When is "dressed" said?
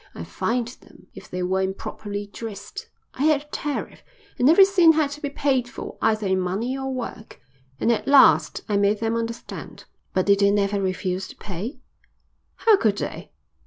2.25-2.89